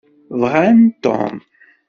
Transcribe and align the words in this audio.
Bɣan 0.39 0.79
Tom. 1.03 1.37